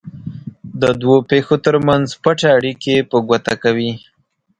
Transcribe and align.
د 0.81 0.83
دوو 1.01 1.17
پېښو 1.29 1.55
ترمنځ 1.65 2.07
پټې 2.23 2.47
اړیکې 2.57 2.95
په 3.09 3.17
ګوته 3.27 3.53
کوي. 3.63 3.91